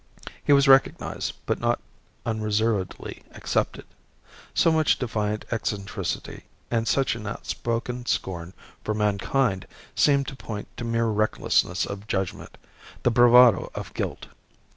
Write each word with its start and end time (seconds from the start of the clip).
He 0.43 0.51
was 0.51 0.67
recognized, 0.67 1.33
but 1.45 1.59
not 1.59 1.79
unreservedly 2.25 3.21
accepted. 3.35 3.85
So 4.55 4.71
much 4.71 4.97
defiant 4.97 5.45
eccentricity 5.51 6.45
and 6.71 6.87
such 6.87 7.13
an 7.13 7.27
outspoken 7.27 8.07
scorn 8.07 8.53
for 8.83 8.95
mankind 8.95 9.67
seemed 9.93 10.27
to 10.29 10.35
point 10.35 10.75
to 10.77 10.83
mere 10.85 11.05
recklessness 11.09 11.85
of 11.85 12.07
judgment, 12.07 12.57
the 13.03 13.11
bravado 13.11 13.69
of 13.75 13.93
guilt. 13.93 14.25